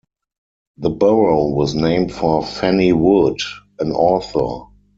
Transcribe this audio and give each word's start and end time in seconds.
The 0.77 0.89
borough 0.89 1.49
was 1.49 1.75
named 1.75 2.11
for 2.11 2.43
Fannie 2.43 2.91
Wood, 2.91 3.37
an 3.77 3.91
author. 3.91 4.65